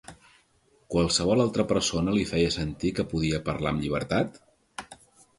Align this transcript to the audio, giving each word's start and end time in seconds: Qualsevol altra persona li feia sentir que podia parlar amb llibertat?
Qualsevol 0.93 1.41
altra 1.43 1.65
persona 1.71 2.15
li 2.15 2.23
feia 2.31 2.53
sentir 2.55 2.91
que 2.99 3.05
podia 3.11 3.41
parlar 3.51 3.75
amb 3.75 3.85
llibertat? 3.85 4.41